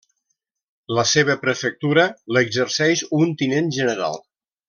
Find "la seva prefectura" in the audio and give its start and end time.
0.99-2.07